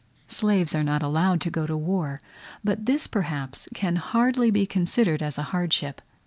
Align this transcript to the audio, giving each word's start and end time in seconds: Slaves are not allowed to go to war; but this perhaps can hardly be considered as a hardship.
Slaves 0.25 0.73
are 0.73 0.81
not 0.81 1.03
allowed 1.03 1.41
to 1.41 1.51
go 1.51 1.67
to 1.67 1.77
war; 1.77 2.19
but 2.63 2.87
this 2.87 3.05
perhaps 3.05 3.69
can 3.75 3.97
hardly 3.97 4.49
be 4.49 4.65
considered 4.65 5.21
as 5.21 5.37
a 5.37 5.43
hardship. 5.53 6.01